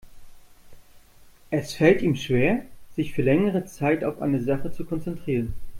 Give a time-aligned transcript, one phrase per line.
[1.51, 2.63] Es fällt ihm schwer,
[2.95, 5.53] sich für längere Zeit auf eine Sache zu konzentrieren.